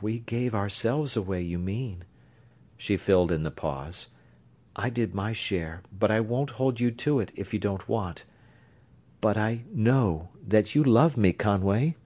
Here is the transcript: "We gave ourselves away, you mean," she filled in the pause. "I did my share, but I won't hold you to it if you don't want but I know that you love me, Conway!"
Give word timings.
"We 0.00 0.20
gave 0.20 0.54
ourselves 0.54 1.14
away, 1.14 1.42
you 1.42 1.58
mean," 1.58 2.04
she 2.78 2.96
filled 2.96 3.30
in 3.30 3.42
the 3.42 3.50
pause. 3.50 4.08
"I 4.74 4.88
did 4.88 5.14
my 5.14 5.34
share, 5.34 5.82
but 5.92 6.10
I 6.10 6.20
won't 6.20 6.52
hold 6.52 6.80
you 6.80 6.90
to 6.90 7.20
it 7.20 7.32
if 7.36 7.52
you 7.52 7.60
don't 7.60 7.86
want 7.86 8.24
but 9.20 9.36
I 9.36 9.64
know 9.70 10.30
that 10.42 10.74
you 10.74 10.82
love 10.82 11.18
me, 11.18 11.34
Conway!" 11.34 11.96